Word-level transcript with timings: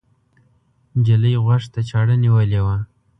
نجلۍ 0.97 1.33
غوږ 1.43 1.63
ته 1.73 1.79
چاړه 1.89 2.15
نیولې 2.23 2.59
وه. 2.65 2.77